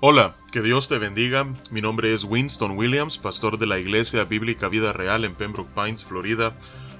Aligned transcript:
Hola, 0.00 0.36
que 0.52 0.62
Dios 0.62 0.86
te 0.86 0.96
bendiga. 0.98 1.52
Mi 1.72 1.80
nombre 1.80 2.14
es 2.14 2.22
Winston 2.22 2.78
Williams, 2.78 3.18
pastor 3.18 3.58
de 3.58 3.66
la 3.66 3.80
Iglesia 3.80 4.22
Bíblica 4.22 4.68
Vida 4.68 4.92
Real 4.92 5.24
en 5.24 5.34
Pembroke 5.34 5.74
Pines, 5.74 6.04
Florida. 6.04 6.56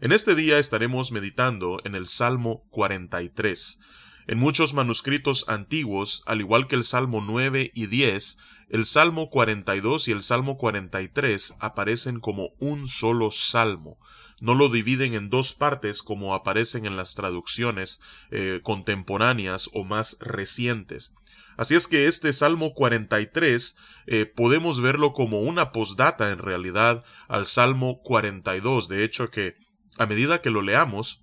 En 0.00 0.12
este 0.12 0.34
día 0.34 0.58
estaremos 0.58 1.12
meditando 1.12 1.78
en 1.84 1.94
el 1.94 2.06
Salmo 2.06 2.64
43. 2.70 3.80
En 4.28 4.38
muchos 4.38 4.74
manuscritos 4.74 5.44
antiguos, 5.48 6.22
al 6.24 6.40
igual 6.40 6.66
que 6.66 6.76
el 6.76 6.84
Salmo 6.84 7.20
9 7.20 7.72
y 7.74 7.86
10, 7.86 8.38
el 8.70 8.86
Salmo 8.86 9.28
42 9.28 10.08
y 10.08 10.12
el 10.12 10.22
Salmo 10.22 10.56
43 10.56 11.54
aparecen 11.58 12.20
como 12.20 12.50
un 12.60 12.86
solo 12.86 13.30
salmo. 13.30 13.98
No 14.40 14.54
lo 14.54 14.68
dividen 14.68 15.14
en 15.14 15.30
dos 15.30 15.52
partes 15.52 16.02
como 16.02 16.34
aparecen 16.34 16.86
en 16.86 16.96
las 16.96 17.14
traducciones 17.14 18.00
eh, 18.30 18.60
contemporáneas 18.62 19.70
o 19.72 19.84
más 19.84 20.16
recientes. 20.20 21.14
Así 21.56 21.74
es 21.74 21.86
que 21.86 22.06
este 22.06 22.32
Salmo 22.32 22.72
43 22.72 23.76
eh, 24.06 24.26
podemos 24.26 24.80
verlo 24.80 25.12
como 25.12 25.42
una 25.42 25.72
postdata 25.72 26.30
en 26.30 26.38
realidad 26.38 27.04
al 27.28 27.44
Salmo 27.44 28.00
42. 28.02 28.88
De 28.88 29.04
hecho 29.04 29.30
que 29.30 29.56
a 29.98 30.06
medida 30.06 30.40
que 30.40 30.48
lo 30.48 30.62
leamos, 30.62 31.22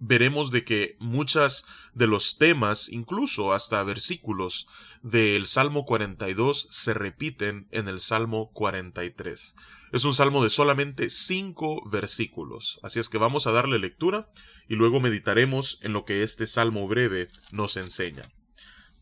veremos 0.00 0.50
de 0.50 0.64
que 0.64 0.96
muchas 0.98 1.66
de 1.94 2.08
los 2.08 2.38
temas, 2.38 2.88
incluso 2.88 3.52
hasta 3.52 3.84
versículos 3.84 4.66
del 5.02 5.46
Salmo 5.46 5.84
42 5.84 6.66
se 6.70 6.94
repiten 6.94 7.68
en 7.70 7.86
el 7.86 8.00
Salmo 8.00 8.50
43. 8.52 9.54
Es 9.92 10.04
un 10.04 10.14
salmo 10.14 10.42
de 10.42 10.50
solamente 10.50 11.10
cinco 11.10 11.88
versículos, 11.88 12.80
así 12.82 12.98
es 13.00 13.08
que 13.08 13.18
vamos 13.18 13.46
a 13.46 13.52
darle 13.52 13.78
lectura 13.78 14.28
y 14.68 14.76
luego 14.76 15.00
meditaremos 15.00 15.78
en 15.82 15.92
lo 15.92 16.04
que 16.04 16.22
este 16.22 16.46
salmo 16.46 16.86
breve 16.88 17.28
nos 17.50 17.76
enseña. 17.76 18.22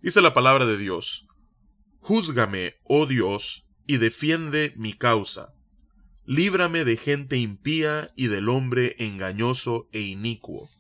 Dice 0.01 0.21
la 0.21 0.33
palabra 0.33 0.67
de 0.67 0.79
Dios, 0.79 1.27
Júzgame, 2.01 2.77
oh 2.85 3.07
Dios, 3.07 3.67
y 3.87 3.99
defiende 3.99 4.73
mi 4.77 4.95
causa. 4.95 5.49
Líbrame 6.25 6.85
de 6.85 6.97
gente 6.97 7.37
impía 7.37 8.09
y 8.17 8.29
del 8.29 8.49
hombre 8.49 8.97
engañoso 8.99 9.89
e 9.93 10.01
inicuo. 10.01 10.71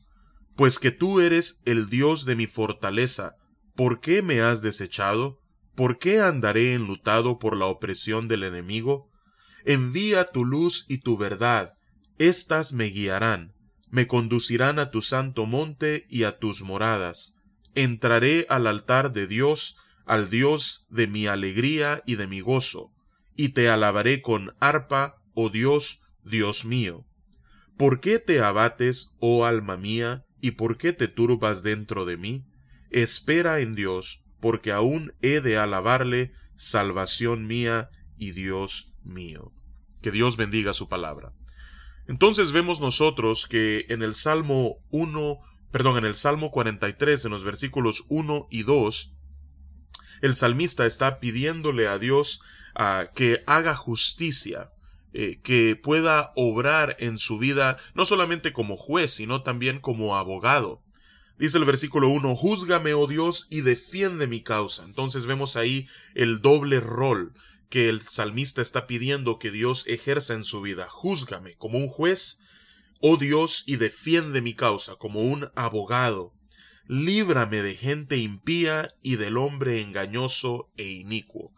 Pues 0.59 0.81
que 0.81 0.91
tú 0.91 1.21
eres 1.21 1.63
el 1.67 1.89
Dios 1.89 2.25
de 2.27 2.35
mi 2.37 2.49
fortaleza, 2.49 3.37
¿por 3.77 4.01
qué 4.01 4.23
me 4.23 4.41
has 4.41 4.61
desechado? 4.61 5.39
¿Por 5.77 5.99
qué 5.99 6.21
andaré 6.21 6.75
enlutado 6.75 7.39
por 7.39 7.57
la 7.57 7.67
opresión 7.67 8.27
del 8.27 8.43
enemigo? 8.43 9.09
Envía 9.65 10.33
tu 10.33 10.45
luz 10.45 10.85
y 10.89 10.99
tu 10.99 11.17
verdad, 11.17 11.75
éstas 12.19 12.73
me 12.73 12.87
guiarán, 12.87 13.55
me 13.89 14.09
conducirán 14.09 14.81
a 14.81 14.91
tu 14.91 15.01
santo 15.01 15.47
monte 15.47 16.05
y 16.11 16.25
a 16.25 16.39
tus 16.39 16.63
moradas 16.63 17.37
entraré 17.77 18.45
al 18.49 18.67
altar 18.67 19.13
de 19.13 19.29
Dios, 19.29 19.77
al 20.05 20.29
Dios 20.29 20.87
de 20.91 21.07
mi 21.07 21.29
alegría 21.29 22.03
y 22.07 22.17
de 22.17 22.27
mi 22.27 22.41
gozo, 22.41 22.93
y 23.37 23.51
te 23.51 23.69
alabaré 23.69 24.21
con 24.21 24.57
arpa, 24.59 25.23
oh 25.35 25.49
Dios, 25.49 26.01
Dios 26.25 26.65
mío. 26.65 27.07
¿Por 27.77 28.01
qué 28.01 28.19
te 28.19 28.41
abates, 28.41 29.15
oh 29.21 29.45
alma 29.45 29.77
mía, 29.77 30.25
y 30.41 30.53
por 30.53 30.77
qué 30.77 30.93
te 30.93 31.09
turbas 31.09 31.63
dentro 31.63 32.05
de 32.05 32.17
mí? 32.17 32.47
Espera 32.91 33.61
en 33.61 33.75
Dios, 33.75 34.25
porque 34.41 34.73
aún 34.73 35.15
he 35.23 35.41
de 35.41 35.59
alabarle, 35.59 36.33
salvación 36.57 37.47
mía 37.47 37.91
y 38.17 38.33
Dios 38.33 38.95
mío. 39.05 39.53
Que 40.03 40.11
Dios 40.11 40.37
bendiga 40.37 40.75
su 40.75 40.89
palabra. 40.89 41.33
Entonces 42.07 42.53
vemos 42.53 42.81
nosotros 42.81 43.47
que 43.47 43.87
en 43.89 44.03
el 44.03 44.15
Salmo 44.15 44.79
1 44.91 45.41
perdón, 45.71 45.99
en 45.99 46.05
el 46.05 46.15
Salmo 46.15 46.51
43, 46.51 47.27
en 47.27 47.31
los 47.31 47.45
versículos 47.45 48.05
1 48.09 48.49
y 48.51 48.63
2, 48.63 49.15
el 50.23 50.35
salmista 50.35 50.87
está 50.87 51.21
pidiéndole 51.21 51.87
a 51.87 51.99
Dios 51.99 52.41
ah, 52.75 53.11
que 53.15 53.43
haga 53.47 53.75
justicia, 53.75 54.73
eh, 55.13 55.41
que 55.43 55.77
pueda 55.77 56.33
obrar 56.37 56.97
en 56.99 57.19
su 57.19 57.39
vida 57.39 57.79
no 57.95 58.05
solamente 58.05 58.53
como 58.53 58.77
juez, 58.77 59.13
sino 59.13 59.43
también 59.43 59.81
como 59.81 60.17
abogado. 60.17 60.83
Dice 61.39 61.59
el 61.59 61.65
versículo 61.65 62.09
1, 62.09 62.35
Júzgame, 62.35 62.95
oh 62.95 63.07
Dios, 63.07 63.47
y 63.51 63.61
defiende 63.61 64.27
mi 64.27 64.43
causa. 64.43 64.85
Entonces 64.85 65.27
vemos 65.27 65.57
ahí 65.57 65.89
el 66.15 66.41
doble 66.41 66.81
rol 66.81 67.33
que 67.69 67.89
el 67.89 68.01
salmista 68.01 68.63
está 68.63 68.87
pidiendo 68.87 69.39
que 69.39 69.51
Dios 69.51 69.85
ejerza 69.87 70.35
en 70.35 70.43
su 70.43 70.61
vida. 70.61 70.89
Júzgame 70.89 71.57
como 71.57 71.79
un 71.79 71.89
juez 71.89 72.41
Oh 73.01 73.17
Dios, 73.17 73.63
y 73.67 73.77
defiende 73.77 74.41
mi 74.41 74.55
causa 74.55 74.97
como 74.97 75.21
un 75.21 75.49
abogado. 75.55 76.33
Líbrame 76.89 77.63
de 77.63 77.77
gente 77.77 78.17
impía 78.17 78.89
y 79.03 79.17
del 79.17 79.37
hombre 79.37 79.83
engañoso 79.83 80.69
e 80.77 80.89
inicuo. 80.89 81.53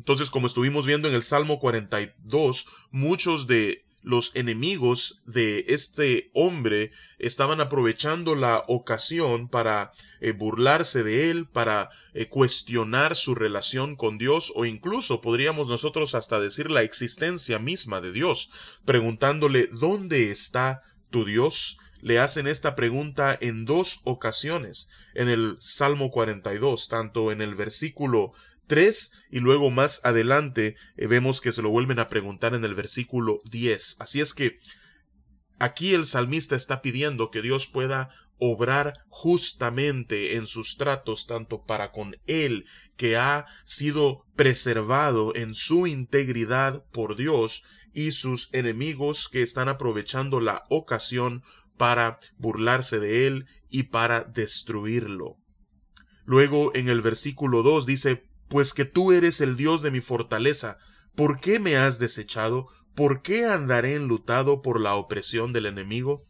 Entonces, 0.00 0.30
como 0.30 0.46
estuvimos 0.46 0.86
viendo 0.86 1.08
en 1.08 1.14
el 1.14 1.22
Salmo 1.22 1.60
42, 1.60 2.66
muchos 2.90 3.46
de 3.46 3.84
los 4.00 4.34
enemigos 4.34 5.20
de 5.26 5.66
este 5.68 6.30
hombre 6.32 6.90
estaban 7.18 7.60
aprovechando 7.60 8.34
la 8.34 8.64
ocasión 8.66 9.50
para 9.50 9.92
eh, 10.22 10.32
burlarse 10.32 11.02
de 11.02 11.30
él, 11.30 11.46
para 11.46 11.90
eh, 12.14 12.28
cuestionar 12.30 13.14
su 13.14 13.34
relación 13.34 13.94
con 13.94 14.16
Dios 14.16 14.54
o 14.56 14.64
incluso 14.64 15.20
podríamos 15.20 15.68
nosotros 15.68 16.14
hasta 16.14 16.40
decir 16.40 16.70
la 16.70 16.82
existencia 16.82 17.58
misma 17.58 18.00
de 18.00 18.12
Dios, 18.12 18.50
preguntándole 18.86 19.66
¿dónde 19.66 20.30
está 20.30 20.80
tu 21.10 21.26
Dios? 21.26 21.76
Le 22.00 22.18
hacen 22.18 22.46
esta 22.46 22.74
pregunta 22.74 23.36
en 23.38 23.66
dos 23.66 24.00
ocasiones 24.04 24.88
en 25.12 25.28
el 25.28 25.56
Salmo 25.58 26.10
42, 26.10 26.88
tanto 26.88 27.32
en 27.32 27.42
el 27.42 27.54
versículo 27.54 28.32
3 28.70 29.10
y 29.32 29.40
luego 29.40 29.70
más 29.70 30.00
adelante 30.04 30.76
eh, 30.96 31.08
vemos 31.08 31.40
que 31.40 31.50
se 31.50 31.60
lo 31.60 31.70
vuelven 31.70 31.98
a 31.98 32.08
preguntar 32.08 32.54
en 32.54 32.64
el 32.64 32.76
versículo 32.76 33.40
10. 33.50 33.96
Así 33.98 34.20
es 34.20 34.32
que 34.32 34.60
aquí 35.58 35.92
el 35.92 36.06
salmista 36.06 36.54
está 36.54 36.80
pidiendo 36.80 37.32
que 37.32 37.42
Dios 37.42 37.66
pueda 37.66 38.10
obrar 38.38 38.94
justamente 39.08 40.36
en 40.36 40.46
sus 40.46 40.76
tratos 40.76 41.26
tanto 41.26 41.64
para 41.64 41.90
con 41.90 42.14
él 42.26 42.64
que 42.96 43.16
ha 43.16 43.44
sido 43.64 44.24
preservado 44.36 45.34
en 45.34 45.52
su 45.52 45.88
integridad 45.88 46.86
por 46.92 47.16
Dios 47.16 47.64
y 47.92 48.12
sus 48.12 48.54
enemigos 48.54 49.28
que 49.28 49.42
están 49.42 49.68
aprovechando 49.68 50.40
la 50.40 50.64
ocasión 50.70 51.42
para 51.76 52.20
burlarse 52.38 53.00
de 53.00 53.26
él 53.26 53.46
y 53.68 53.84
para 53.84 54.22
destruirlo. 54.22 55.38
Luego 56.24 56.72
en 56.76 56.88
el 56.88 57.00
versículo 57.00 57.64
2 57.64 57.84
dice, 57.86 58.29
pues 58.50 58.74
que 58.74 58.84
tú 58.84 59.12
eres 59.12 59.40
el 59.40 59.56
Dios 59.56 59.80
de 59.80 59.92
mi 59.92 60.00
fortaleza. 60.00 60.76
¿Por 61.14 61.40
qué 61.40 61.60
me 61.60 61.76
has 61.76 62.00
desechado? 62.00 62.66
¿Por 62.96 63.22
qué 63.22 63.46
andaré 63.46 63.94
enlutado 63.94 64.60
por 64.60 64.80
la 64.80 64.96
opresión 64.96 65.52
del 65.52 65.66
enemigo? 65.66 66.26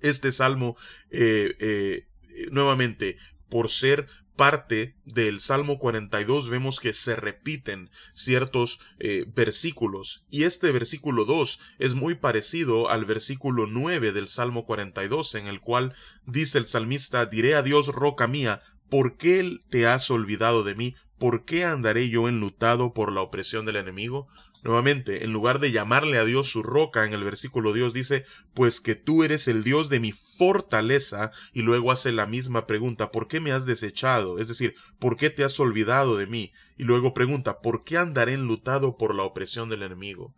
Este 0.00 0.32
salmo, 0.32 0.76
eh, 1.10 1.54
eh, 1.60 2.08
nuevamente, 2.50 3.18
por 3.50 3.68
ser 3.68 4.08
parte 4.34 4.96
del 5.04 5.40
Salmo 5.40 5.78
42 5.78 6.48
vemos 6.48 6.80
que 6.80 6.94
se 6.94 7.16
repiten 7.16 7.90
ciertos 8.14 8.80
eh, 8.98 9.26
versículos 9.36 10.24
y 10.30 10.44
este 10.44 10.72
versículo 10.72 11.26
2 11.26 11.60
es 11.78 11.94
muy 11.94 12.14
parecido 12.14 12.88
al 12.88 13.04
versículo 13.04 13.66
9 13.66 14.12
del 14.12 14.28
Salmo 14.28 14.64
42 14.64 15.34
en 15.34 15.48
el 15.48 15.60
cual 15.60 15.94
dice 16.24 16.56
el 16.56 16.66
salmista 16.66 17.26
diré 17.26 17.54
a 17.54 17.62
Dios 17.62 17.88
roca 17.88 18.26
mía 18.26 18.58
¿Por 18.92 19.16
qué 19.16 19.58
te 19.70 19.86
has 19.86 20.10
olvidado 20.10 20.64
de 20.64 20.74
mí? 20.74 20.94
¿Por 21.16 21.46
qué 21.46 21.64
andaré 21.64 22.10
yo 22.10 22.28
enlutado 22.28 22.92
por 22.92 23.10
la 23.10 23.22
opresión 23.22 23.64
del 23.64 23.76
enemigo? 23.76 24.28
Nuevamente, 24.62 25.24
en 25.24 25.32
lugar 25.32 25.60
de 25.60 25.72
llamarle 25.72 26.18
a 26.18 26.26
Dios 26.26 26.50
su 26.50 26.62
roca, 26.62 27.06
en 27.06 27.14
el 27.14 27.24
versículo 27.24 27.72
Dios 27.72 27.94
dice, 27.94 28.26
pues 28.52 28.82
que 28.82 28.94
tú 28.94 29.24
eres 29.24 29.48
el 29.48 29.64
Dios 29.64 29.88
de 29.88 29.98
mi 29.98 30.12
fortaleza, 30.12 31.32
y 31.54 31.62
luego 31.62 31.90
hace 31.90 32.12
la 32.12 32.26
misma 32.26 32.66
pregunta, 32.66 33.10
¿por 33.10 33.28
qué 33.28 33.40
me 33.40 33.52
has 33.52 33.64
desechado? 33.64 34.38
Es 34.38 34.48
decir, 34.48 34.74
¿por 34.98 35.16
qué 35.16 35.30
te 35.30 35.42
has 35.42 35.58
olvidado 35.58 36.18
de 36.18 36.26
mí? 36.26 36.52
Y 36.76 36.84
luego 36.84 37.14
pregunta, 37.14 37.62
¿por 37.62 37.84
qué 37.84 37.96
andaré 37.96 38.34
enlutado 38.34 38.98
por 38.98 39.14
la 39.14 39.22
opresión 39.22 39.70
del 39.70 39.84
enemigo? 39.84 40.34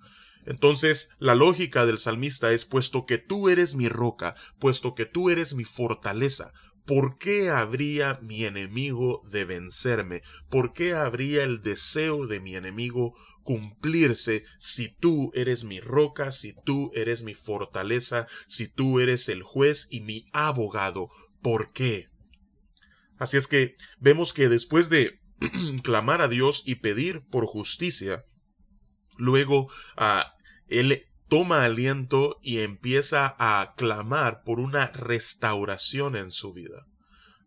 Entonces, 0.46 1.10
la 1.18 1.34
lógica 1.34 1.86
del 1.86 1.98
salmista 1.98 2.52
es, 2.52 2.66
puesto 2.66 3.04
que 3.04 3.18
tú 3.18 3.48
eres 3.48 3.74
mi 3.74 3.88
roca, 3.88 4.36
puesto 4.60 4.94
que 4.94 5.06
tú 5.06 5.28
eres 5.28 5.54
mi 5.54 5.64
fortaleza, 5.64 6.52
¿Por 6.86 7.16
qué 7.16 7.48
habría 7.48 8.18
mi 8.22 8.44
enemigo 8.44 9.22
de 9.30 9.46
vencerme? 9.46 10.22
¿Por 10.50 10.74
qué 10.74 10.92
habría 10.92 11.42
el 11.42 11.62
deseo 11.62 12.26
de 12.26 12.40
mi 12.40 12.56
enemigo 12.56 13.14
cumplirse 13.42 14.44
si 14.58 14.94
tú 14.94 15.30
eres 15.34 15.64
mi 15.64 15.80
roca, 15.80 16.30
si 16.30 16.52
tú 16.64 16.90
eres 16.94 17.22
mi 17.22 17.32
fortaleza, 17.32 18.26
si 18.48 18.68
tú 18.68 19.00
eres 19.00 19.30
el 19.30 19.42
juez 19.42 19.88
y 19.90 20.02
mi 20.02 20.26
abogado? 20.34 21.08
¿Por 21.40 21.72
qué? 21.72 22.10
Así 23.16 23.38
es 23.38 23.46
que 23.46 23.76
vemos 23.98 24.34
que 24.34 24.50
después 24.50 24.90
de 24.90 25.20
clamar 25.82 26.20
a 26.20 26.28
Dios 26.28 26.64
y 26.66 26.76
pedir 26.76 27.22
por 27.30 27.46
justicia, 27.46 28.26
luego 29.16 29.70
ah, 29.96 30.34
él 30.68 31.06
toma 31.28 31.64
aliento 31.64 32.38
y 32.42 32.60
empieza 32.60 33.34
a 33.38 33.74
clamar 33.76 34.42
por 34.44 34.60
una 34.60 34.88
restauración 34.88 36.16
en 36.16 36.30
su 36.30 36.52
vida. 36.52 36.86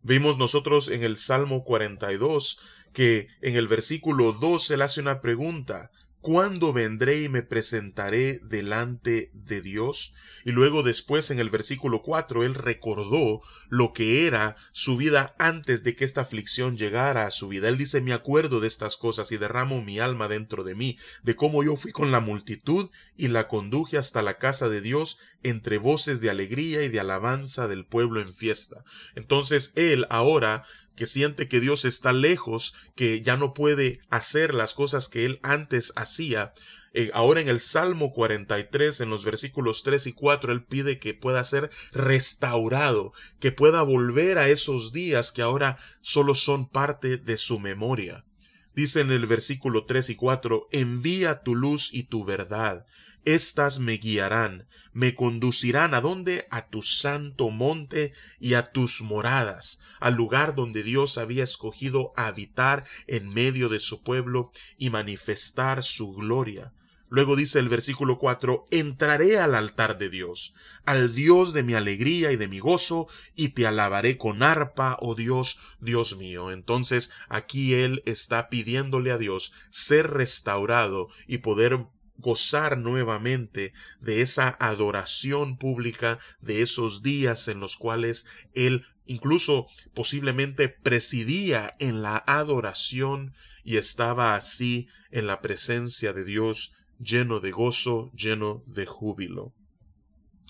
Vimos 0.02 0.38
nosotros 0.38 0.88
en 0.88 1.04
el 1.04 1.18
Salmo 1.18 1.64
42 1.64 2.60
que 2.94 3.28
en 3.42 3.56
el 3.56 3.68
versículo 3.68 4.34
2 4.34 4.72
él 4.72 4.82
hace 4.82 5.02
una 5.02 5.22
pregunta, 5.22 5.92
¿Cuándo 6.28 6.74
vendré 6.74 7.22
y 7.22 7.30
me 7.30 7.42
presentaré 7.42 8.42
delante 8.44 9.32
de 9.34 9.62
Dios? 9.62 10.14
Y 10.44 10.52
luego 10.52 10.84
después 10.84 11.32
en 11.32 11.40
el 11.40 11.50
versículo 11.50 12.02
4 12.02 12.44
él 12.44 12.54
recordó 12.54 13.40
lo 13.70 13.94
que 13.94 14.28
era 14.28 14.58
su 14.74 14.98
vida 14.98 15.38
antes 15.40 15.86
de 15.86 15.96
que 15.96 16.04
esta 16.04 16.20
aflicción 16.20 16.76
llegara 16.76 17.26
a 17.26 17.32
su 17.32 17.48
vida. 17.48 17.70
Él 17.70 17.78
dice, 17.78 18.02
me 18.02 18.12
acuerdo 18.12 18.60
de 18.60 18.68
estas 18.68 18.98
cosas 18.98 19.32
y 19.32 19.38
derramo 19.38 19.82
mi 19.82 20.00
alma 20.00 20.28
dentro 20.28 20.66
de 20.66 20.76
mí, 20.76 20.98
de 21.24 21.38
cómo 21.38 21.64
yo 21.64 21.78
fui 21.78 21.94
con 21.94 22.12
la 22.12 22.20
multitud 22.20 22.90
y 23.16 23.30
la 23.30 23.48
conduje 23.48 23.98
hasta 23.98 24.22
la 24.22 24.38
casa 24.38 24.68
de 24.68 24.82
Dios 24.82 25.20
entre 25.44 25.78
voces 25.78 26.20
de 26.20 26.30
alegría 26.30 26.84
y 26.84 26.90
de 26.90 27.00
alabanza 27.00 27.70
del 27.70 27.86
pueblo 27.86 28.20
en 28.20 28.34
fiesta. 28.34 28.84
Entonces 29.16 29.72
él 29.78 30.06
ahora 30.10 30.66
que 30.98 31.06
siente 31.06 31.48
que 31.48 31.62
Dios 31.62 31.86
está 31.86 32.12
lejos, 32.12 32.74
que 32.96 33.22
ya 33.22 33.38
no 33.38 33.54
puede 33.54 34.02
hacer 34.10 34.54
las 34.54 34.74
cosas 34.74 35.08
que 35.08 35.26
él 35.26 35.40
antes 35.44 35.94
hacía. 35.96 36.54
Eh, 36.94 37.12
ahora 37.14 37.40
en 37.40 37.48
el 37.48 37.60
Salmo 37.60 38.12
43, 38.12 39.02
en 39.02 39.12
los 39.12 39.24
versículos 39.24 39.84
3 39.84 40.08
y 40.08 40.14
4, 40.14 40.52
él 40.52 40.66
pide 40.66 40.98
que 40.98 41.14
pueda 41.14 41.44
ser 41.44 41.70
restaurado, 41.94 43.14
que 43.40 43.52
pueda 43.52 43.84
volver 43.84 44.40
a 44.40 44.50
esos 44.50 44.92
días 44.92 45.32
que 45.32 45.44
ahora 45.44 45.78
solo 46.02 46.34
son 46.34 46.68
parte 46.68 47.18
de 47.18 47.38
su 47.38 47.60
memoria. 47.60 48.26
Dice 48.74 49.02
en 49.02 49.12
el 49.12 49.28
versículo 49.28 49.86
3 49.86 50.10
y 50.10 50.16
4, 50.16 50.68
envía 50.72 51.44
tu 51.44 51.56
luz 51.56 51.94
y 51.94 52.04
tu 52.04 52.26
verdad, 52.26 52.86
estas 53.36 53.80
me 53.80 53.98
guiarán, 53.98 54.68
me 54.94 55.14
conducirán 55.14 55.94
a 55.94 56.02
donde? 56.02 56.48
A 56.50 56.68
tu 56.70 56.82
santo 56.82 57.50
monte 57.50 58.14
y 58.40 58.54
a 58.54 58.72
tus 58.72 59.02
moradas, 59.02 59.82
al 60.00 60.16
lugar 60.16 60.56
donde 60.56 60.82
Dios 60.82 61.18
había 61.18 61.44
escogido 61.44 62.14
habitar 62.16 62.86
en 63.06 63.34
medio 63.34 63.68
de 63.68 63.82
su 63.82 64.02
pueblo 64.02 64.52
y 64.78 64.90
manifestar 64.90 65.84
su 65.84 66.14
gloria. 66.14 66.72
Luego 67.10 67.36
dice 67.38 67.60
el 67.60 67.70
versículo 67.70 68.18
4, 68.18 68.66
entraré 68.70 69.40
al 69.40 69.56
altar 69.56 69.98
de 69.98 70.10
Dios, 70.10 70.54
al 70.86 71.16
Dios 71.16 71.54
de 71.54 71.64
mi 71.64 71.74
alegría 71.74 72.34
y 72.34 72.36
de 72.36 72.50
mi 72.50 72.60
gozo, 72.60 73.08
y 73.34 73.50
te 73.50 73.66
alabaré 73.66 74.18
con 74.18 74.44
arpa, 74.44 74.98
oh 75.00 75.16
Dios, 75.16 75.58
Dios 75.80 76.18
mío. 76.18 76.52
Entonces 76.52 77.12
aquí 77.30 77.76
él 77.76 78.04
está 78.06 78.50
pidiéndole 78.50 79.12
a 79.12 79.18
Dios 79.18 79.54
ser 79.70 80.12
restaurado 80.12 81.08
y 81.28 81.38
poder 81.38 81.88
gozar 82.18 82.78
nuevamente 82.78 83.74
de 84.00 84.22
esa 84.22 84.50
adoración 84.60 85.58
pública, 85.58 86.20
de 86.42 86.62
esos 86.62 87.04
días 87.04 87.48
en 87.48 87.60
los 87.60 87.78
cuales 87.78 88.26
él 88.54 88.86
incluso 89.06 89.68
posiblemente 89.94 90.68
presidía 90.70 91.74
en 91.80 92.02
la 92.02 92.24
adoración 92.28 93.34
y 93.64 93.78
estaba 93.78 94.36
así 94.36 94.88
en 95.12 95.28
la 95.28 95.42
presencia 95.42 96.14
de 96.14 96.26
Dios 96.26 96.74
lleno 97.00 97.40
de 97.40 97.52
gozo, 97.52 98.12
lleno 98.14 98.64
de 98.66 98.86
júbilo. 98.86 99.54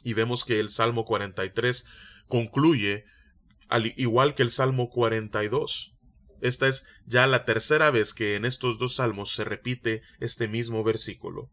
Y 0.04 0.14
vemos 0.14 0.46
que 0.46 0.60
el 0.60 0.70
Salmo 0.70 1.06
43 1.06 1.86
concluye 2.28 3.06
al 3.68 3.94
igual 3.98 4.34
que 4.34 4.44
el 4.44 4.50
Salmo 4.50 4.90
42. 4.90 5.94
Esta 6.40 6.68
es 6.68 6.88
ya 7.06 7.28
la 7.28 7.46
tercera 7.46 7.92
vez 7.92 8.14
que 8.14 8.36
en 8.36 8.46
estos 8.46 8.78
dos 8.78 8.96
salmos 8.96 9.34
se 9.34 9.44
repite 9.44 10.02
este 10.20 10.48
mismo 10.48 10.84
versículo 10.84 11.52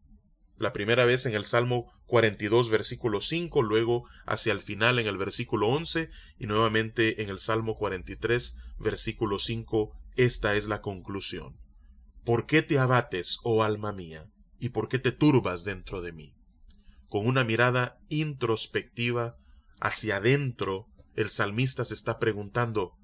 la 0.57 0.73
primera 0.73 1.05
vez 1.05 1.25
en 1.25 1.33
el 1.33 1.45
Salmo 1.45 1.91
42, 2.07 2.69
versículo 2.69 3.21
5, 3.21 3.61
luego 3.61 4.07
hacia 4.25 4.53
el 4.53 4.61
final 4.61 4.99
en 4.99 5.07
el 5.07 5.17
versículo 5.17 5.67
11 5.69 6.09
y 6.39 6.47
nuevamente 6.47 7.21
en 7.21 7.29
el 7.29 7.39
Salmo 7.39 7.77
43, 7.77 8.57
versículo 8.79 9.39
5, 9.39 9.91
esta 10.15 10.55
es 10.55 10.67
la 10.67 10.81
conclusión. 10.81 11.57
¿Por 12.23 12.45
qué 12.45 12.61
te 12.61 12.79
abates, 12.79 13.39
oh 13.43 13.63
alma 13.63 13.91
mía, 13.91 14.29
y 14.59 14.69
por 14.69 14.87
qué 14.87 14.99
te 14.99 15.11
turbas 15.11 15.63
dentro 15.63 16.01
de 16.01 16.11
mí? 16.11 16.35
Con 17.07 17.27
una 17.27 17.43
mirada 17.43 17.97
introspectiva 18.09 19.37
hacia 19.79 20.17
adentro, 20.17 20.87
el 21.15 21.29
salmista 21.29 21.85
se 21.85 21.93
está 21.93 22.17
preguntando, 22.17 22.97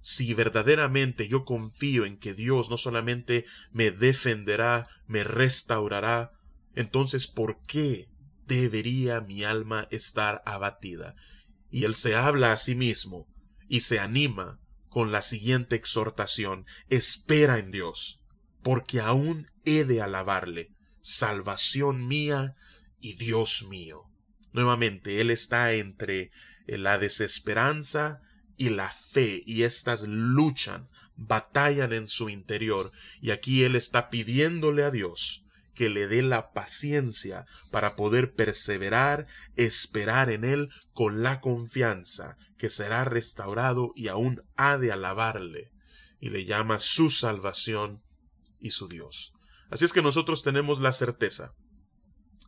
si 0.00 0.34
verdaderamente 0.34 1.28
yo 1.28 1.44
confío 1.44 2.04
en 2.04 2.18
que 2.18 2.34
Dios 2.34 2.70
no 2.70 2.76
solamente 2.76 3.46
me 3.70 3.90
defenderá, 3.92 4.88
me 5.06 5.22
restaurará, 5.22 6.32
entonces 6.74 7.26
¿por 7.26 7.60
qué 7.62 8.08
debería 8.46 9.20
mi 9.20 9.44
alma 9.44 9.88
estar 9.90 10.42
abatida? 10.46 11.14
Y 11.70 11.84
él 11.84 11.94
se 11.94 12.14
habla 12.14 12.52
a 12.52 12.56
sí 12.56 12.74
mismo 12.74 13.28
y 13.68 13.80
se 13.80 13.98
anima 13.98 14.60
con 14.88 15.10
la 15.10 15.22
siguiente 15.22 15.74
exhortación, 15.76 16.66
espera 16.88 17.58
en 17.58 17.70
Dios, 17.70 18.20
porque 18.62 19.00
aún 19.00 19.46
he 19.64 19.84
de 19.84 20.02
alabarle, 20.02 20.70
salvación 21.00 22.06
mía 22.06 22.52
y 23.00 23.14
Dios 23.14 23.66
mío. 23.68 24.02
Nuevamente, 24.52 25.22
él 25.22 25.30
está 25.30 25.72
entre 25.72 26.30
la 26.66 26.98
desesperanza 26.98 28.20
y 28.58 28.68
la 28.68 28.90
fe, 28.90 29.42
y 29.46 29.62
éstas 29.62 30.02
luchan, 30.06 30.88
batallan 31.16 31.94
en 31.94 32.06
su 32.06 32.28
interior, 32.28 32.92
y 33.22 33.30
aquí 33.30 33.64
él 33.64 33.76
está 33.76 34.10
pidiéndole 34.10 34.84
a 34.84 34.90
Dios 34.90 35.41
que 35.74 35.88
le 35.88 36.06
dé 36.06 36.22
la 36.22 36.52
paciencia 36.52 37.46
para 37.70 37.96
poder 37.96 38.34
perseverar, 38.34 39.26
esperar 39.56 40.30
en 40.30 40.44
Él 40.44 40.68
con 40.92 41.22
la 41.22 41.40
confianza 41.40 42.36
que 42.58 42.70
será 42.70 43.04
restaurado 43.04 43.92
y 43.94 44.08
aún 44.08 44.42
ha 44.56 44.76
de 44.78 44.92
alabarle, 44.92 45.70
y 46.20 46.30
le 46.30 46.44
llama 46.44 46.78
su 46.78 47.10
salvación 47.10 48.02
y 48.60 48.70
su 48.70 48.88
Dios. 48.88 49.32
Así 49.70 49.84
es 49.84 49.92
que 49.92 50.02
nosotros 50.02 50.42
tenemos 50.42 50.80
la 50.80 50.92
certeza 50.92 51.54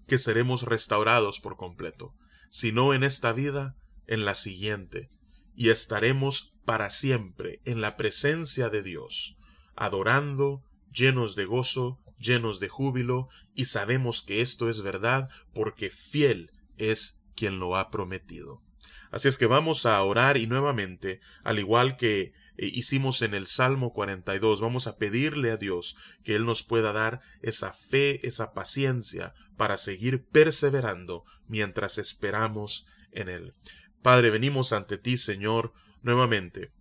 que 0.07 0.19
seremos 0.19 0.65
restaurados 0.65 1.41
por 1.41 1.57
completo, 1.57 2.15
si 2.51 2.73
no 2.73 2.95
en 2.95 3.03
esta 3.03 3.33
vida, 3.33 3.75
en 4.07 4.25
la 4.25 4.35
siguiente, 4.35 5.11
y 5.55 5.71
estaremos 5.71 6.57
para 6.65 6.91
siempre 6.91 7.61
en 7.65 7.81
la 7.81 7.97
presencia 7.97 8.69
de 8.69 8.83
Dios, 8.83 9.37
adorando, 9.75 10.63
llenos 10.91 11.37
de 11.37 11.47
gozo, 11.47 12.01
llenos 12.19 12.61
de 12.61 12.69
júbilo, 12.69 13.29
y 13.55 13.67
sabemos 13.67 14.23
que 14.23 14.41
esto 14.41 14.69
es 14.69 14.83
verdad 14.83 15.29
porque 15.53 15.91
fiel 15.91 16.51
es 16.77 17.23
quien 17.35 17.59
lo 17.59 17.77
ha 17.77 17.91
prometido. 17.91 18.63
Así 19.11 19.29
es 19.29 19.39
que 19.39 19.47
vamos 19.47 19.87
a 19.87 20.03
orar 20.03 20.37
y 20.37 20.49
nuevamente, 20.49 21.21
al 21.45 21.61
igual 21.61 21.97
que 21.97 22.33
eh, 22.57 22.71
hicimos 22.73 23.23
en 23.23 23.35
el 23.35 23.47
Salmo 23.47 23.93
42, 23.93 24.61
vamos 24.61 24.89
a 24.89 24.99
pedirle 24.99 25.53
a 25.53 25.57
Dios 25.57 25.97
que 26.25 26.35
Él 26.35 26.45
nos 26.45 26.65
pueda 26.65 26.93
dar 26.93 27.21
esa 27.41 27.73
fe, 27.73 28.27
esa 28.27 28.53
paciencia 28.55 29.33
para 29.57 29.77
seguir 29.77 30.25
perseverando 30.25 31.25
mientras 31.47 31.99
esperamos 31.99 32.87
en 33.13 33.29
Él. 33.29 33.55
Padre, 34.03 34.31
venimos 34.31 34.73
ante 34.73 34.99
ti, 34.99 35.17
Señor, 35.17 35.73
nuevamente, 36.03 36.73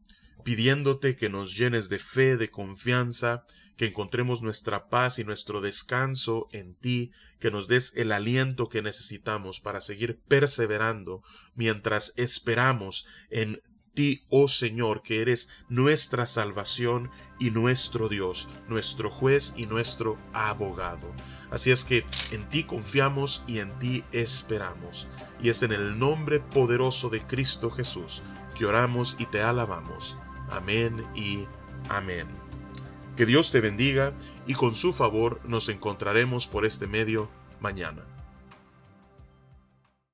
pidiéndote 0.43 1.15
que 1.15 1.29
nos 1.29 1.57
llenes 1.57 1.89
de 1.89 1.99
fe, 1.99 2.37
de 2.37 2.49
confianza, 2.49 3.45
que 3.77 3.87
encontremos 3.87 4.41
nuestra 4.41 4.87
paz 4.89 5.19
y 5.19 5.23
nuestro 5.23 5.61
descanso 5.61 6.47
en 6.51 6.75
ti, 6.75 7.11
que 7.39 7.51
nos 7.51 7.67
des 7.67 7.95
el 7.95 8.11
aliento 8.11 8.69
que 8.69 8.81
necesitamos 8.81 9.59
para 9.59 9.81
seguir 9.81 10.19
perseverando 10.27 11.23
mientras 11.55 12.13
esperamos 12.17 13.07
en 13.29 13.61
ti, 13.93 14.25
oh 14.29 14.47
Señor, 14.47 15.01
que 15.01 15.21
eres 15.21 15.49
nuestra 15.69 16.25
salvación 16.25 17.09
y 17.39 17.51
nuestro 17.51 18.09
Dios, 18.09 18.49
nuestro 18.67 19.09
juez 19.09 19.53
y 19.55 19.65
nuestro 19.65 20.17
abogado. 20.33 21.13
Así 21.51 21.71
es 21.71 21.83
que 21.83 22.05
en 22.31 22.49
ti 22.49 22.63
confiamos 22.63 23.43
y 23.47 23.59
en 23.59 23.77
ti 23.79 24.03
esperamos. 24.11 25.07
Y 25.41 25.49
es 25.49 25.61
en 25.63 25.71
el 25.71 25.99
nombre 25.99 26.39
poderoso 26.39 27.09
de 27.09 27.25
Cristo 27.25 27.69
Jesús 27.69 28.23
que 28.57 28.65
oramos 28.65 29.15
y 29.19 29.25
te 29.25 29.41
alabamos. 29.41 30.17
Amén 30.49 31.05
y 31.15 31.47
amén. 31.89 32.27
Que 33.15 33.25
Dios 33.25 33.51
te 33.51 33.61
bendiga 33.61 34.13
y 34.47 34.53
con 34.53 34.73
su 34.73 34.93
favor 34.93 35.39
nos 35.45 35.69
encontraremos 35.69 36.47
por 36.47 36.65
este 36.65 36.87
medio 36.87 37.29
mañana. 37.59 38.12